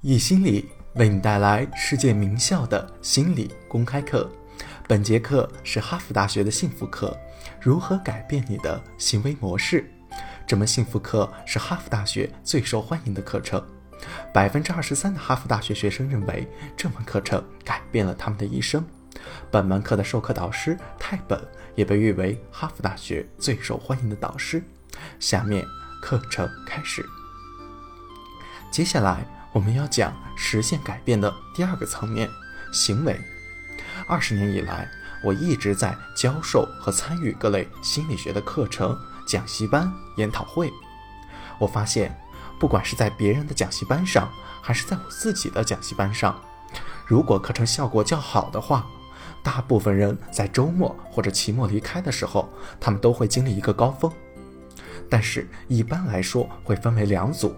[0.00, 4.30] 易心理为你带来世界名校的心理公开课。
[4.86, 7.18] 本节课是哈佛大学的幸福课，
[7.60, 9.90] 如何改变你的行为模式？
[10.46, 13.60] 这门幸福课是哈佛大学最受欢迎的课程，
[14.32, 16.46] 百分之二十三的哈佛大学学生认为
[16.76, 18.86] 这门课程改变了他们的一生。
[19.50, 21.44] 本门课的授课导师泰本
[21.74, 24.62] 也被誉为哈佛大学最受欢迎的导师。
[25.18, 25.66] 下面
[26.00, 27.04] 课程开始，
[28.70, 29.26] 接下来。
[29.52, 32.28] 我们要讲实现改变的第二个层面——
[32.72, 33.18] 行为。
[34.06, 34.88] 二十年以来，
[35.24, 40.70] 我一直在教授和参与各类心理学的课程、讲习班、研讨会。
[41.58, 42.16] 我发现，
[42.60, 44.30] 不管是在别人的讲习班上，
[44.62, 46.40] 还是在我自己的讲习班上，
[47.06, 48.86] 如果课程效果较好的话，
[49.42, 54.12] 大部分人在周末或者期末离开的时候，他们都会经历一个高峰。
[55.10, 57.56] 但是，一般来说会分为两组。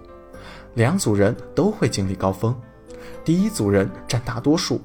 [0.74, 2.55] 两组人都会经历高峰，
[3.24, 4.80] 第一组人占大多数，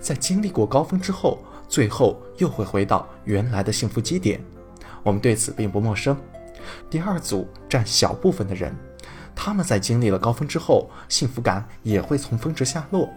[0.00, 4.40] 在经历过高峰之后，最后又会回到原来的幸福基点，
[5.02, 6.16] 我们对此并不陌生。
[6.88, 8.74] 第二组占小部分的人，
[9.34, 13.08] 他们在经历了高峰之后，幸福感也会从峰值下落，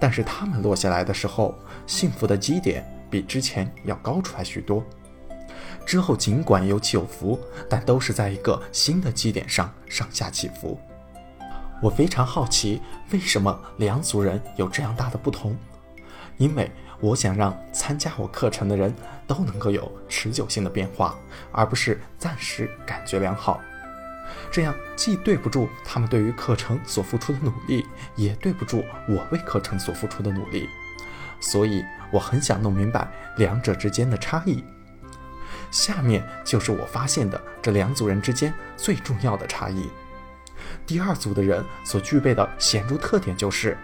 [0.00, 1.54] 但是他们落下来的时候，
[1.86, 4.82] 幸福的基点比之前要高出来许多。
[5.84, 10.78] 之后尽管有起有伏，但都是在一个新的基点上上下起伏。
[11.82, 12.80] 我非常好奇，
[13.10, 15.56] 为什么两组人有这样大的不同？
[16.38, 18.94] 因为我想让参加我课程的人
[19.26, 21.18] 都能够有持久性的变化，
[21.50, 23.60] 而不是暂时感觉良好。
[24.52, 30.68] 这样既对不住他们对于课程所付出的努力，也对不住我为课程所付出的努力。
[31.40, 34.62] 所以我很想弄明白两者之间的差异。
[35.72, 39.90] 下面就是我发现的这两组人之间最重要的差异。
[40.86, 43.76] 第二组的人所具备的显著特点，就是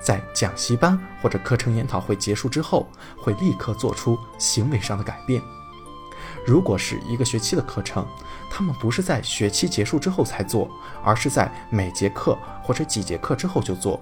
[0.00, 5.42] 在讲习班或者课程研讨会结束之后，会立刻做出行为上的改变。
[6.46, 8.06] 如果是一个学期的课程，
[8.50, 10.70] 他们不是在学期结束之后才做，
[11.02, 14.00] 而是在每节课或者几节课之后就做。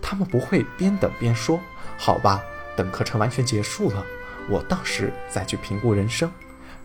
[0.00, 1.60] 他们不会边等边说
[1.98, 2.42] ：“好吧，
[2.76, 4.04] 等课程完全结束了，
[4.48, 6.30] 我到时再去评估人生，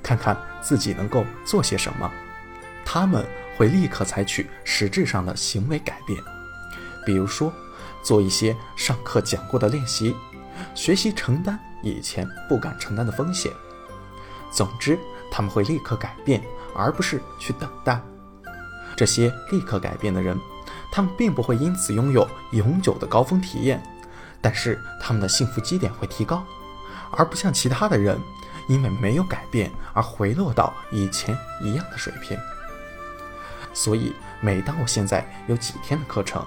[0.01, 2.11] 看看自己能够做些什么。”
[2.85, 3.25] 他们。
[3.55, 6.21] 会立刻采取实质上的行为改变，
[7.05, 7.53] 比如说
[8.01, 10.15] 做一些上课讲过的练习，
[10.75, 13.51] 学习承担以前不敢承担的风险。
[14.51, 14.97] 总之，
[15.31, 16.43] 他们会立刻改变，
[16.75, 18.01] 而不是去等待。
[18.95, 20.37] 这些立刻改变的人，
[20.91, 23.81] 他们并不会因此拥有永久的高峰体验，
[24.41, 26.43] 但是他们的幸福基点会提高，
[27.11, 28.19] 而不像其他的人，
[28.67, 32.37] 因为没有改变而回落到以前一样的水平。
[33.73, 36.45] 所以，每当我现在有几天的课程，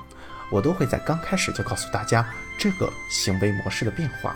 [0.51, 2.27] 我都会在刚开始就告诉大家
[2.57, 4.35] 这个行为模式的变化。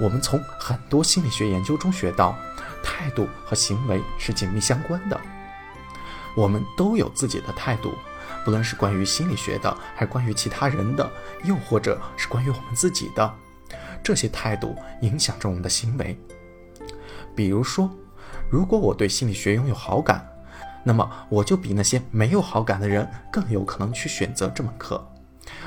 [0.00, 2.36] 我们从很多心理学研究中学到，
[2.82, 5.20] 态度和行为是紧密相关的。
[6.34, 7.94] 我们都有自己的态度，
[8.44, 11.08] 不论是关于心理学的，还是关于其他人的，
[11.44, 13.32] 又或者是关于我们自己的，
[14.02, 16.18] 这些态度影响着我们的行为。
[17.36, 17.88] 比如说，
[18.50, 20.28] 如果我对心理学拥有好感，
[20.84, 25.04] 那么我就比那些没有好感的人更有可能去选择这门课，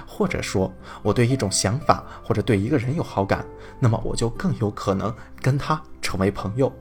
[0.05, 3.45] 或者说我对一种想法或者对一个人有好感，
[3.79, 6.71] 那么我就更有可能跟他成为朋友。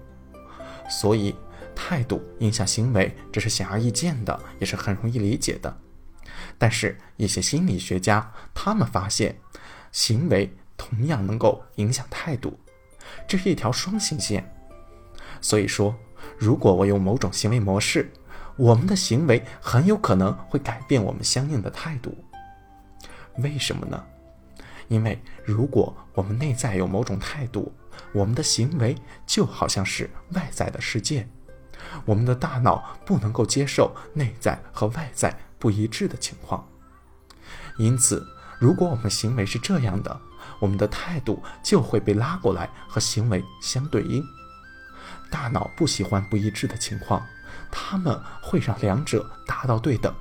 [0.88, 1.34] 所以，
[1.74, 5.76] 态度影响行为，这是显而易见的，也是很容易理解的。
[6.58, 9.38] 但是，一些心理学家他们发现，
[9.91, 12.58] 行为同样能够影响态度，
[13.26, 14.54] 这是一条双行线。
[15.41, 15.94] 所以说，
[16.38, 18.12] 如果我有某种行为模式，
[18.56, 22.17] 我们的行为很有可能会改变我们相应的态度。
[23.39, 24.03] 为什么呢？
[24.89, 27.75] 因为如果我们内在有某种态度，
[28.12, 28.97] 我们的行为
[29.27, 31.28] 就好像是外在的世界。
[32.05, 36.66] 我们的大脑不能够接受内在和外在不一致的情况。
[37.78, 38.27] 因此，
[38.59, 40.19] 如果我们行为是这样的，
[40.59, 44.25] 我们的态度就会被拉过来和行为相对应。
[45.30, 47.22] 大脑不喜欢不一致的情况。
[47.78, 50.13] 他们会让两者达到对等。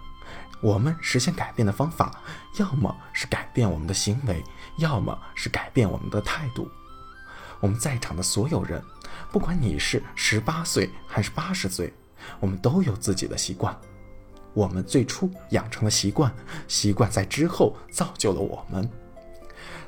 [0.60, 2.22] 我们实现改变的方法，
[2.60, 4.44] 要么是改变我们的行为，
[4.78, 6.70] 要么是改变我们的态度。
[7.62, 8.84] 我们在场的所有人，
[9.32, 11.94] 不管你是十八岁还是八十岁，
[12.42, 13.76] 我们都有自己的习惯。
[14.54, 16.34] 我们最初养成了习惯，
[16.68, 18.90] 习惯在之后造就了我们。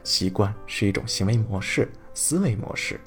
[0.05, 2.99] 习惯是一种行为模式、思维模式，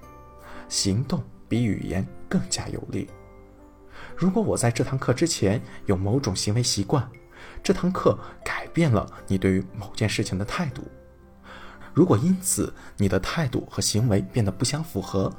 [0.68, 3.08] 行动比语言更加有力。
[4.20, 7.10] 如果我在这堂课之前有某种行为习惯，
[7.62, 10.86] 这堂课改变了你对于某件事情的态度。
[11.94, 15.32] 如果因此你的态度和行为变得不相符合，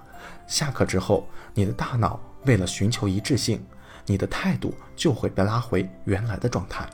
[0.48, 3.64] 下课之后，你的大脑为了寻求一致性，
[4.08, 6.90] 你的态度就会被拉回原来的状态。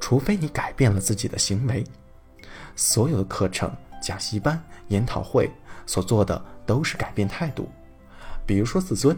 [0.00, 1.84] 除非你改变了自己的行为，
[2.74, 3.72] 所有的课程、
[4.02, 5.48] 讲习班、研讨会
[5.86, 7.70] 所做的都是改变态度。
[8.44, 9.16] 比如说自尊，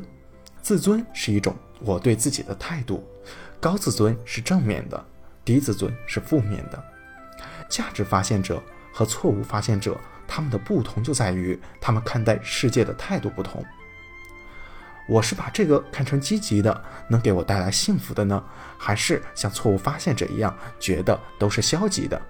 [0.63, 3.07] 自尊是一种我对自己的态度，
[3.61, 5.05] 高自尊是正面的，
[5.45, 6.83] 低自尊是负面的。
[7.69, 8.63] 价值发现者。
[8.95, 9.99] 和错误发现者，
[10.29, 13.65] 他们的不同就在于他们看待世界的态度不同。
[15.09, 18.45] 我是把这个看成积极的，能给我带来幸福的呢，
[18.77, 22.21] 还是像错误发现者一样觉得都是消极的？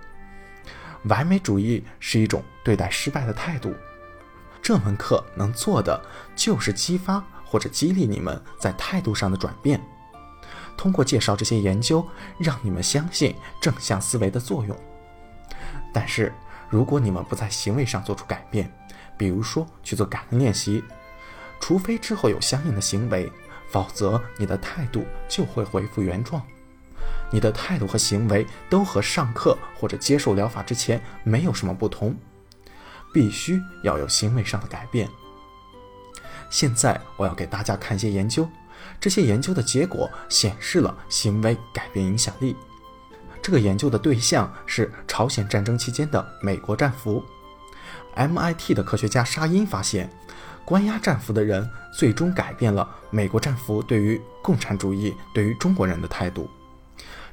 [1.07, 3.75] 完美主义是一种对待失败的态度。
[4.63, 6.01] 这门课能做的
[6.37, 7.21] 就是激发
[7.53, 9.79] 或者激励你们在态度上的转变，
[10.77, 12.03] 通过介绍这些研究，
[12.39, 14.75] 让你们相信正向思维的作用。
[15.93, 16.33] 但是。
[16.71, 18.73] 如果你们不在行为上做出改变，
[19.19, 20.83] 比如说去做感恩练习，
[21.61, 23.31] 除非之后有相应的行为，
[23.69, 26.43] 否则你的态度就会恢复原状。
[27.31, 32.17] 你的态度和行为都和上课或者接受疗法之前没有什么不同，
[33.13, 35.07] 必须要有行为上的改变。
[36.53, 38.47] 现在我要给大家看一些研究，
[39.01, 42.55] 这些研究的结果显示了行为改变影响力。
[43.41, 47.25] 这个研究的对象是朝鲜战争期间的美国战俘。
[48.15, 50.11] MIT 的科学家沙因发现，
[50.63, 51.67] 关押战俘的人
[51.97, 56.51] 最终改变了美国战俘对于共产主义、对于中国人的态度。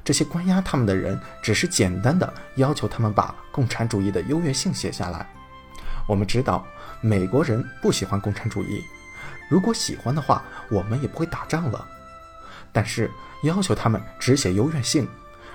[0.02, 5.26] 这些关押他们的人只是简单的要求他们把共产主义的优越性写下来。
[6.08, 6.66] 我们知道
[7.02, 8.82] 美国人不喜欢共产主义，
[9.50, 11.86] 如果喜欢的话，我们也不会打仗了。
[12.72, 13.10] 但是
[13.42, 15.06] 要求他们只写优越性。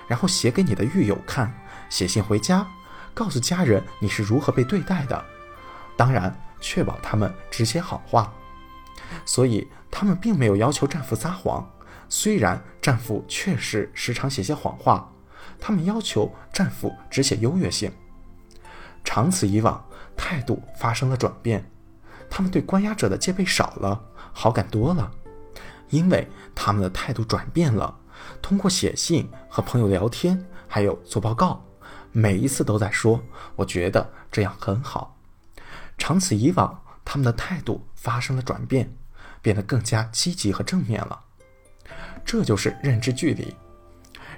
[0.07, 1.51] 然后写给你的狱友看，
[1.89, 2.67] 写信回家，
[3.15, 5.25] 告诉家人你是如何被对待的。
[5.97, 8.31] 当然，确保他们只写好话。
[9.25, 11.67] 所以他们并没有要求战俘撒谎，
[12.07, 15.11] 虽然战俘确实时常写些谎话，
[15.59, 17.91] 他们要求战俘只写优越性。
[19.03, 19.83] 长此以往，
[20.15, 21.67] 态度发生了转变，
[22.29, 24.01] 他们对关押者的戒备少了，
[24.33, 25.11] 好感多了，
[25.89, 27.97] 因为他们的态度转变了。
[28.41, 31.63] 通过写信和朋友聊天，还有做报告，
[32.11, 33.21] 每一次都在说
[33.55, 35.17] ：“我觉得这样很好。”
[35.97, 38.93] 长此以往，他们的态度发生了转变，
[39.41, 41.21] 变得更加积极和正面了。
[42.25, 43.53] 这就是认知距离。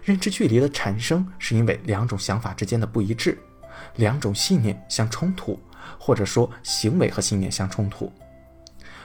[0.04, 3.38] 认知距离的产生是因为两种想法之间的不一致，
[3.96, 5.60] 两种信念相冲突，
[6.00, 8.12] 或者说行为和信念相冲突。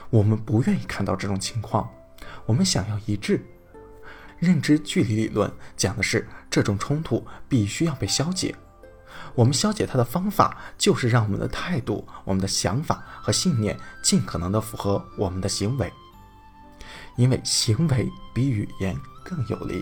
[0.09, 1.89] 我们不愿意看到这种情况，
[2.45, 3.43] 我们想要一致。
[4.39, 8.53] 认知距离理论讲的是这种冲突必须要被消解，
[9.35, 15.91] 我们消解它的方法就是让我们的态度、我们的想法和信念尽可能的符合我们的行为，
[17.15, 19.81] 因为行为比语言更有力。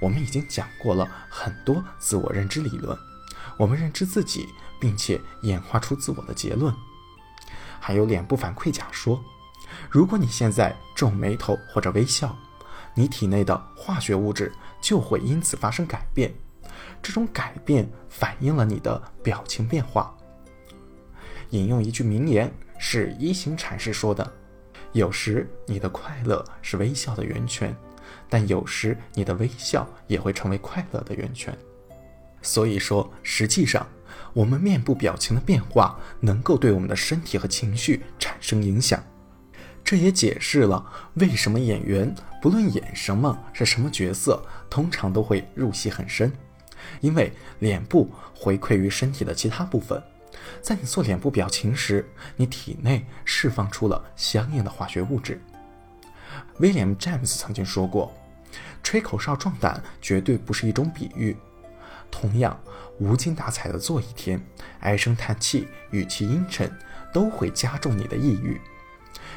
[0.00, 2.96] 我们已经讲过了很多自我认知理论，
[3.58, 4.46] 我们认知自己，
[4.80, 6.74] 并且演化出自我的结论，
[7.80, 9.22] 还有脸部反馈假说。
[9.90, 12.36] 如果你现在皱眉头或者微笑。
[12.98, 14.50] 你体内的化学物质
[14.80, 16.32] 就会因此发生改变，
[17.02, 20.16] 这种改变反映了你的表情变化。
[21.50, 24.32] 引用一句名言，是一行禅师说的
[24.96, 27.76] ：“有时你的快乐是微笑的源泉，
[28.30, 31.54] 但有时你的微笑也会成为快乐的源泉。”
[32.40, 33.86] 所以说，实际上
[34.36, 39.02] 我们面部表情的变化能够对我们的身体和情绪产生影响。
[39.82, 46.30] 这也解释了为什么演员不论演什么是什么角色，通常都会入戏很深，
[47.00, 50.02] 因为脸部回馈于身体的其他部分，
[50.60, 55.40] 在你做脸部表情时，你体内释放出了相应的化学物质。
[56.58, 58.12] 威廉·詹姆斯曾经说过
[58.84, 61.34] ：“吹口哨壮胆绝对不是一种比喻。”
[62.18, 62.58] 同样，
[62.98, 64.42] 无精打采的坐一天，
[64.80, 66.72] 唉声叹气，语气阴沉，
[67.12, 68.58] 都会加重你的抑郁。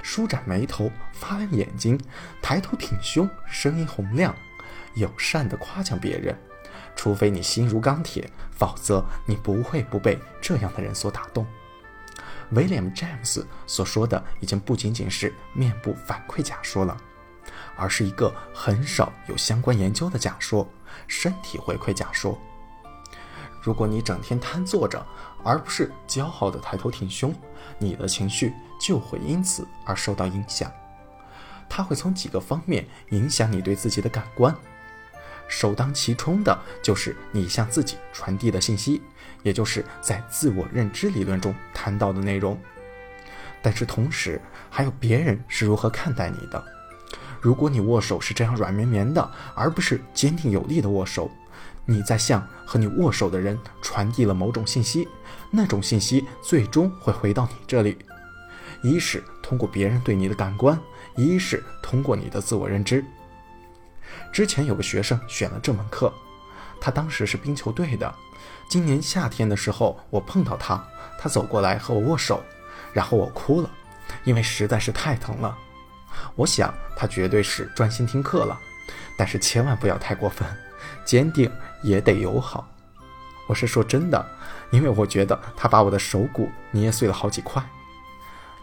[0.02, 2.00] 舒展眉头，发亮眼睛，
[2.42, 4.34] 抬头挺胸，声音洪亮，
[4.96, 6.34] 友善地夸奖别人。
[6.96, 11.46] 除非你心如钢铁，否则你不会不被这样的人所打动。
[12.52, 16.96] 威廉·詹姆斯所说的已经不仅仅是面部反馈假说了，
[17.76, 20.66] 而是一个很少有相关研究的假说——
[21.08, 22.40] 身体回馈假说。
[23.62, 25.06] 如果你整天瘫坐着，
[25.44, 27.34] 而不是骄傲地抬头挺胸，
[27.78, 30.72] 你的情绪就会因此而受到影响。
[31.68, 34.56] 它会从几个方面影响你对自己的感官。
[35.48, 39.02] 首当其冲的就是你向自己传递的信息，
[39.44, 42.60] 也就是在自我认知理论中谈到的内容。
[43.62, 46.64] 但是同时，还有别人是如何看待你的。
[47.42, 51.30] 如果你握手是这样软绵绵的，而不是坚定有力的握手，
[51.90, 55.08] 你在向和你握手的人传递了某种信息，
[55.50, 57.98] 那种信息最终会回到你这里。
[58.84, 60.80] 一是通过别人对你的感官，
[61.16, 63.04] 一是通过你的自我认知。
[64.32, 66.14] 之前有个学生选了这门课，
[66.80, 68.14] 他当时是冰球队的。
[68.70, 72.44] 今年夏天的时候，我碰到他，他走过来和我握手，
[72.94, 73.72] 然后我哭了，
[74.24, 75.58] 因为实在是太疼了。
[76.36, 78.60] 我想他绝对是专心听课了，
[79.18, 80.48] 但是千万不要太过分，
[81.04, 82.68] 坚定也得友好。
[83.48, 84.26] 我是说真的，
[84.72, 87.64] 因为我觉得他把我的手骨捏碎了好几块。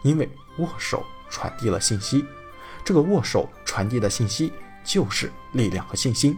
[0.03, 2.23] 因为握手传递了信息，
[2.85, 6.37] 这个握手传递的信息就是力量和信心。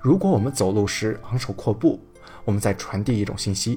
[0.00, 2.00] 如果我们走路时昂首阔步，
[2.44, 3.76] 我们在传递一种信息；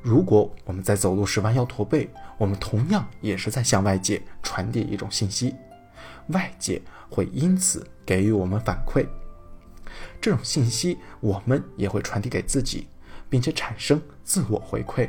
[0.00, 5.54] 如果我们在走路时弯腰驼背，我们同样也是在向外界传递一种信息。
[6.28, 6.80] 外界
[7.10, 9.04] 会因此给予我们反馈，
[10.20, 12.86] 这种信息我们也会传递给自己，
[13.28, 15.08] 并且产生自我回馈。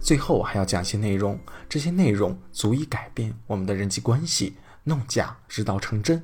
[0.00, 6.22] 最后我还要讲一些内容，这些内容足以改变我们的人际关系，弄假直到成真。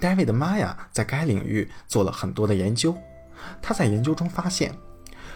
[0.00, 2.94] David 的妈呀在该领域做了很多的研究，
[3.62, 4.74] 他在研究中发现，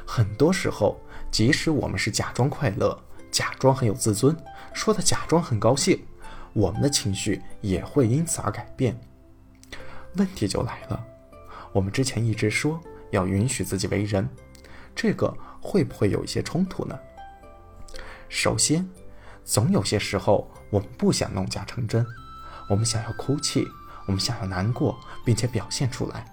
[0.07, 1.01] 很多时候，
[1.31, 2.99] 即使我们是假装快乐，
[3.31, 4.37] 假装很有自尊，
[4.75, 5.99] 说的假装很高兴，
[6.53, 8.99] 我们的情绪也会因此而改变。
[10.17, 11.05] 问题就来了，
[11.73, 14.29] 我们之前一直说要允许自己为人，
[14.95, 16.99] 这个会不会有一些冲突呢？
[18.29, 18.89] 首先，
[19.45, 22.07] 总有些时候我们不想弄假成真，
[22.69, 23.67] 我们想要哭泣，
[24.07, 26.25] 我们想要难过，并且表现出来。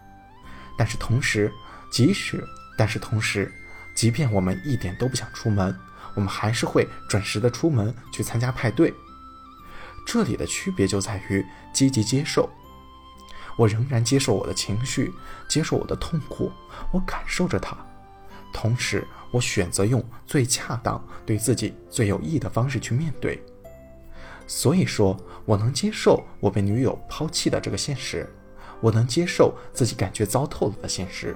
[0.78, 1.52] 但是同时，
[1.92, 2.44] 即使
[2.78, 3.52] 但是同时，
[3.96, 5.76] 即便我们一点都不想出门，
[6.14, 8.94] 我们还是会准时的出门去参加派对。
[10.06, 12.50] 这里的区别就在于积极接受，
[13.58, 15.12] 我仍然接受我的情绪，
[15.50, 16.52] 接受我的痛苦，
[16.94, 17.76] 我感受着它。
[18.54, 23.44] 同时，我选择用最恰当、对自己最有益的方式去面对。
[24.48, 28.32] 所以说，我能接受我被女友抛弃的这个现实，
[28.80, 31.36] 我能接受自己感觉糟透了的现实。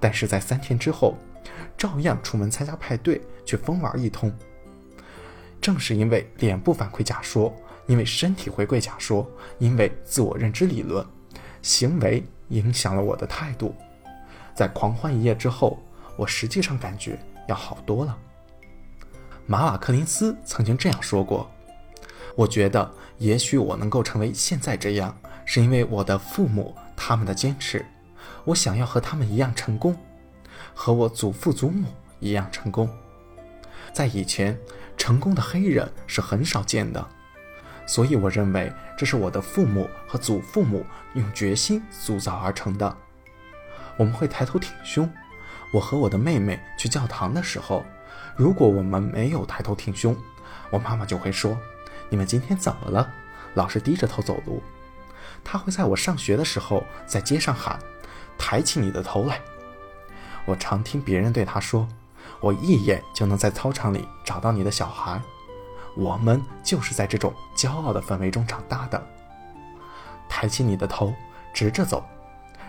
[0.00, 1.16] 但是在三天之后，
[1.78, 4.32] 照样出门参加派对，去疯玩一通。
[5.60, 7.54] 正是因为脸部反馈假说，
[7.86, 9.26] 因为身体回馈假说，
[9.58, 11.06] 因为自我认知理论，
[11.66, 13.74] 行为影响了我的态度。
[14.54, 15.82] 在狂欢一夜之后。
[16.18, 18.16] 我实际上感觉要好多了。
[19.44, 21.50] 马瓦克林斯曾经这样说过
[22.34, 27.84] ：“我觉得也许我能够成为现在这样，是因为我的父母他们的坚持。
[28.46, 29.94] 我想要和他们一样成功，
[30.72, 31.86] 和我祖父祖母
[32.18, 32.88] 一样成功。
[33.92, 34.58] 在以前，
[34.96, 37.06] 成功的黑人是很少见的，
[37.86, 42.96] 所以我认为这是我的父母和祖父母用决心塑造而成的。
[43.96, 45.10] 我们会抬头挺胸。”
[45.72, 47.84] 我和我的妹妹去教堂的时候，
[48.36, 50.16] 如果我们没有抬头挺胸，
[50.70, 51.58] 我妈妈就会说
[52.08, 53.12] ：“你们今天怎么了？
[53.54, 54.62] 老是低着头走路。”
[55.44, 57.78] 她会在我上学的时候在街上喊
[58.38, 59.40] ：“抬起你的头来！”
[60.46, 61.86] 我常听别人对她说
[62.40, 65.20] ：“我一眼就能在操场里找到你的小孩。”
[65.96, 69.04] 我们就是在这种骄傲的氛围中长大的。
[70.28, 71.14] 抬起你的头，
[71.54, 72.04] 直着走。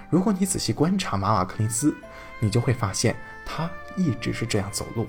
[0.10, 1.94] 如果你仔细观察马瓦克林斯，
[2.40, 3.16] 你就会发现
[3.46, 5.06] 他一直是这样走路，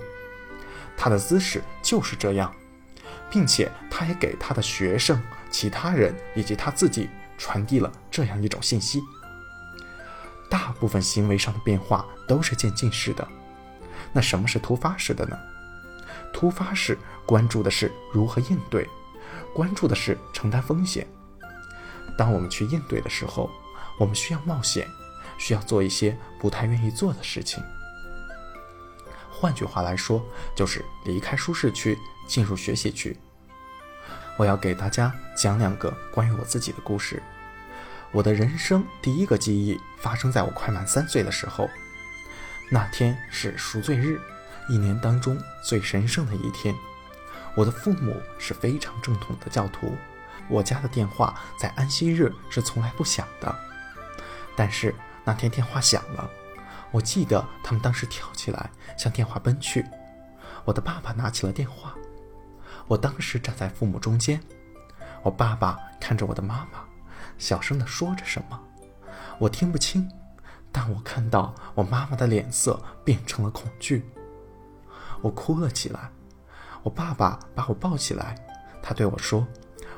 [0.97, 2.53] 他的姿势就是这样，
[3.31, 9.01] 并且他也给他的学生、其他人以及他自己传递了这样一种信息。
[10.51, 13.29] 大部分行为上的变化都是渐进式的，
[14.13, 15.39] 那什么是突发式的呢？
[16.33, 18.89] 突发事关注的是如何应对，
[19.55, 21.07] 关注的是承担风险。
[22.17, 23.51] 当我们去应对的时候。
[24.01, 24.89] 我们需要冒险，
[25.39, 27.61] 需要做一些不太愿意做的事情。
[29.29, 33.19] 换句话来说，就是离开舒适区，进入学习区。
[34.37, 37.21] 我要给大家讲两个关于我自己的故事。
[38.13, 41.69] 我的人生第一个记忆发生在我快满三岁的时候，
[42.71, 44.21] 那天是赎罪日，
[44.69, 46.75] 一年当中最神圣的一天。
[47.55, 49.97] 我的父母是非常正统的教徒，
[50.49, 53.55] 我家的电话在安息日是从来不响的。
[54.55, 54.95] 但是
[55.25, 56.31] 那天电话响了，
[56.91, 59.85] 我记得他们当时跳起来向电话奔去。
[60.65, 61.95] 我的爸爸拿起了电话，
[62.87, 64.41] 我当时站在父母中间。
[65.23, 66.85] 我爸爸看着我的妈妈，
[67.39, 68.61] 小声地说着什么。
[69.39, 70.09] 我听不清，
[70.71, 74.05] 但我看到我妈妈的脸色变成了恐惧。
[75.23, 76.11] 我哭了起来。
[76.83, 78.37] 我爸爸把我抱起来，
[78.83, 79.47] 他对我说：“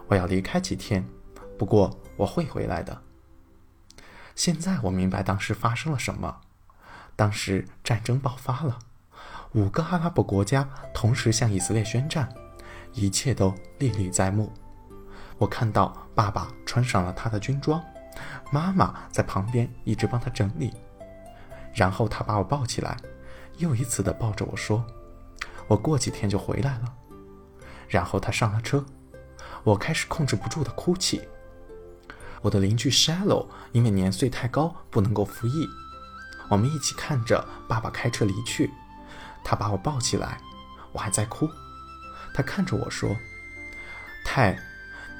[0.08, 1.06] 我要离开几天，
[1.58, 3.02] 不过我会回来的。”
[4.34, 6.40] 现在我明白当时发生了什么。
[7.14, 8.78] 当时战争爆发了，
[9.52, 12.32] 五个阿拉伯国家同时向以色列宣战，
[12.94, 14.50] 一切都历历在目。
[15.36, 17.82] 我看到爸爸穿上了他的军装，
[18.50, 20.72] 妈妈在旁边一直帮他整理，
[21.74, 22.96] 然后他把我抱起来，
[23.58, 24.82] 又一次的抱着我说
[25.70, 26.94] ：“我过几天就回来了。”
[27.88, 28.84] 然后他上了车，
[29.62, 31.22] 我开始控制不住的哭泣。
[32.42, 35.68] 我的邻居 Shallow 因为年岁太高不能够服役。
[36.48, 38.70] 我们一起看着爸爸开车离去，
[39.44, 40.40] 他把我抱起来，
[40.92, 41.48] 我还在哭。
[42.34, 43.16] 他看着我说
[44.26, 44.58] ：“泰，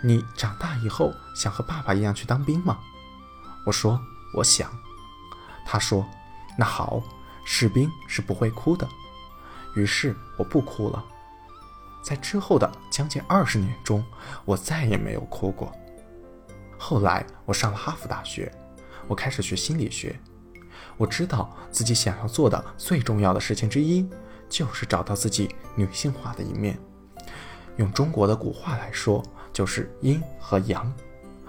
[0.03, 2.81] 你长大以后想和爸爸一样去当兵吗？”
[3.67, 4.01] 我说
[4.35, 4.69] ：“我想。”
[5.67, 6.05] 他说
[6.59, 7.03] ：“那好，
[7.45, 8.89] 士兵是不会哭的。”
[9.75, 11.05] 于是我不哭了。
[12.03, 14.05] 在之后的将近二十年中，
[14.45, 15.71] 我再也没有哭过。
[16.79, 18.51] 后来我上了哈佛大学，
[19.07, 20.19] 我开始学心理学。
[20.97, 24.09] 我知道自己想要做的最重要的事情之一，
[24.49, 26.79] 就是找到自己女性化的一面。
[27.77, 29.23] 用中国的古话来说，
[29.53, 30.93] 就是阴和阳。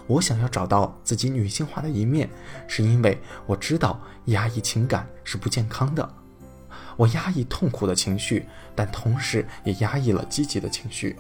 [0.08, 2.30] 我想要找到自己女性化的一面，
[2.68, 6.16] 是因为我知道压抑情感是不健康的。
[6.98, 8.46] 我压抑痛苦的情绪，
[8.76, 11.16] 但同时也压抑了积极的情绪，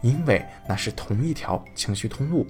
[0.00, 2.46] 因为那是同一条情绪通路。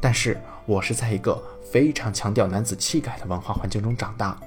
[0.00, 4.38] 但是我是在一个非常强调男子气概的文化环境中长大，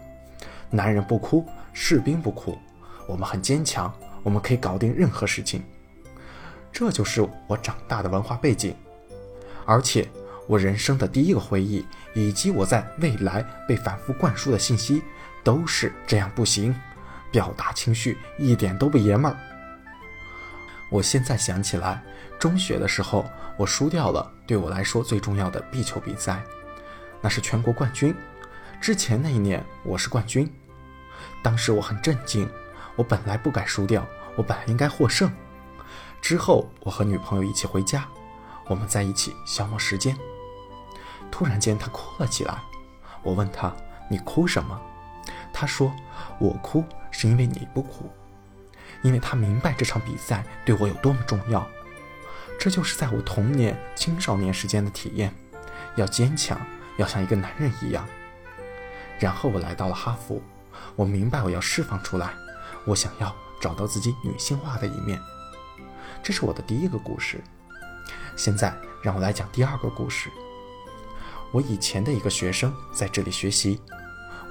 [0.70, 2.58] 男人不哭，士兵不哭，
[3.08, 3.94] 我们很坚强，
[4.24, 5.64] 我们可以搞定任何事情。
[6.72, 8.76] 这就是我长大的文化背景，
[9.64, 10.08] 而且
[10.48, 15.04] 我人生的第一个回忆，以及我在未来被反复灌输的信息，
[15.44, 16.74] 都是这样不行，
[17.32, 19.38] 表达情绪一点都不爷们儿。
[20.90, 22.02] 我现在想起来，
[22.40, 23.26] 中学的时候。
[23.56, 26.42] 我输掉了对我来说最重要的壁球比赛，
[27.22, 28.16] 那是全国冠军。
[28.82, 30.52] 之前那一年我是冠军，
[31.44, 32.50] 当时我很震惊。
[32.96, 34.04] 我本来不该输掉，
[34.36, 35.32] 我本来应该获胜。
[36.20, 38.08] 之后我和女朋友一起回家，
[38.66, 40.18] 我们在一起消磨时间。
[41.30, 42.58] 突然间她哭了起来，
[43.22, 43.72] 我问她
[44.10, 44.82] ：“你哭什么？”
[45.54, 45.94] 他说
[46.42, 48.12] ：“我哭是因为你不哭，
[49.04, 51.66] 因为他明白这场比赛对我有多么重要。”
[52.60, 55.34] 这就是在我童年、青少年时间的体验，
[55.96, 56.60] 要坚强，
[56.98, 58.08] 要像一个男人一样。
[59.20, 60.42] 然后我来到了哈佛，
[60.96, 62.32] 我明白我要释放出来，
[62.86, 65.20] 我想要找到自己女性化的一面。
[66.22, 67.44] 这是我的第一个故事。
[68.36, 70.30] 现在让我来讲第二个故事。
[71.52, 73.80] 我以前的一个学生在这里学习，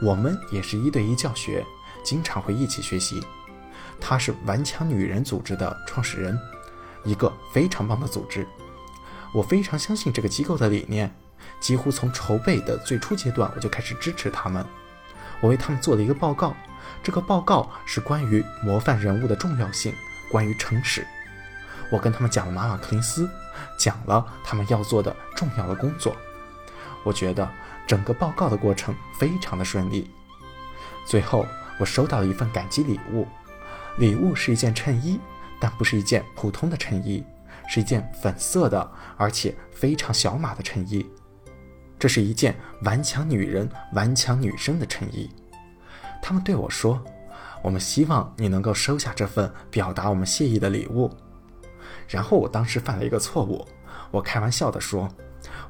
[0.02, 1.64] 我们也是一对一教学，
[2.02, 3.24] 经常会一起学习。
[4.00, 6.38] 他是顽强女人组织的创始人。
[7.04, 8.46] 一个非常棒的组织，
[9.32, 11.12] 我非常相信这个机构的理念。
[11.60, 14.64] 几乎从筹备的最初阶段，我就开始支持他们。
[15.40, 16.54] 我为他们做了一个报告，
[17.02, 19.92] 这个报告是关于模范人物的重要性，
[20.30, 21.04] 关于诚实。
[21.90, 23.28] 我跟他们讲了马马克林斯，
[23.76, 26.16] 讲了他们要做的重要的工作。
[27.02, 27.48] 我觉得
[27.86, 30.10] 整个报告的过程非常的顺利。
[31.06, 31.46] 最后，
[31.78, 33.26] 我收到了一份感激礼物，
[33.98, 35.18] 礼物是一件衬衣。
[35.60, 37.24] 但不是一件普通的衬衣，
[37.68, 41.06] 是一件粉色的，而且非常小码的衬衣。
[42.00, 45.30] 这是一件顽强女人、顽强女生的衬衣。
[46.20, 47.00] 他们对我说
[47.62, 51.08] ：“我们希望你能够收下这份表达我们谢意的礼物。”
[52.10, 53.64] 然后我当时犯了一个错误，
[54.10, 55.08] 我开玩笑地说：“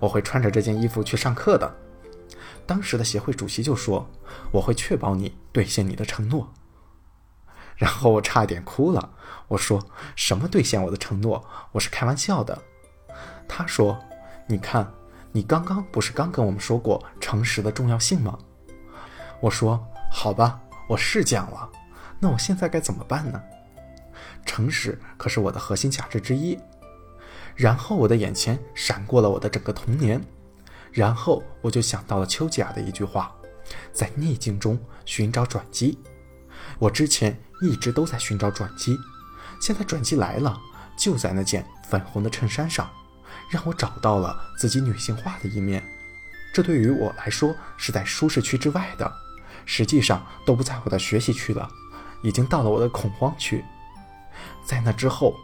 [0.00, 1.70] 我会穿着这件衣服去上课的。”
[2.66, 4.08] 当时的协会主席就说
[4.52, 6.52] ：“我会确保你兑现你的承诺。”
[7.76, 9.14] 然后我差点哭了。
[9.48, 11.44] 我说：“什么兑现我的承诺？
[11.72, 12.62] 我是开玩笑的。”
[13.48, 13.98] 他说
[14.46, 14.92] ：“你看，
[15.32, 18.38] 你刚刚不是刚跟我们说过诚实的重要性吗？”
[19.40, 21.68] 我说：“好吧，我是讲了。
[22.20, 23.42] 那我现在该怎么办呢？
[24.46, 26.58] 诚实可是我的核心价值之一。”
[27.56, 30.22] 然后我的眼前闪过了我的整个童年，
[30.92, 33.34] 然后我就想到了丘吉尔的一句话
[33.92, 35.98] ：“在逆境中寻找转机。”
[36.78, 37.36] 我之前。
[37.62, 38.98] 一直都在寻找转机，
[39.60, 40.60] 现在转机来了，
[40.98, 42.90] 就在那件粉红的衬衫上，
[43.48, 45.80] 让我找到了自己女性化的一面。
[46.52, 49.08] 这对于我来说是在舒适区之外的，
[49.64, 51.70] 实际上都不在我的学习区了，
[52.20, 53.64] 已经到了我的恐慌区。
[54.66, 55.36] 在那之后，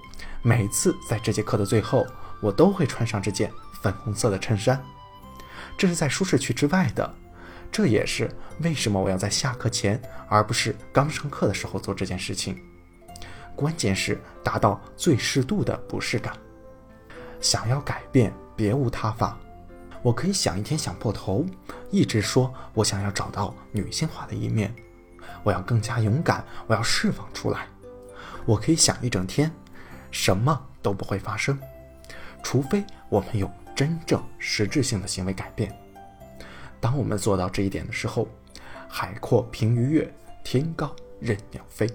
[0.42, 2.04] 每次在这节课的最后，
[2.40, 4.84] 我都会穿上这件粉红色的衬衫。
[5.78, 7.14] 这是在舒适区之外的。
[7.70, 12.60] 这也是为什么我要在下课前，而不是刚上课的时候做这件事情。
[13.54, 16.34] 关键是达到最适度的不适感。
[17.40, 19.38] 想要改变，别无他法。
[20.02, 21.44] 我可以想一天想破头，
[21.90, 24.74] 一直说我想要找到女性化的一面，
[25.42, 27.66] 我要更加勇敢，我要释放出来。
[28.46, 29.52] 我可以想一整天，
[30.10, 31.58] 什么都不会发生，
[32.42, 35.72] 除非我们有真正实质性的行为改变。
[36.80, 38.26] 当我们做到这一点的时候，
[38.88, 40.12] 海阔凭鱼跃，
[40.42, 41.88] 天高任鸟飞。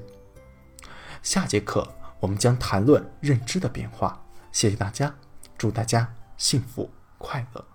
[1.22, 1.86] 下节课
[2.22, 4.26] 我们将谈论认知的变化。
[4.54, 5.13] 谢谢大家，
[5.58, 7.73] 祝大家幸福快乐。